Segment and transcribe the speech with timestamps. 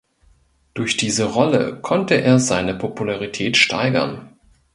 [0.73, 4.31] Durch diese Rolle konnte er seine Popularität steigern.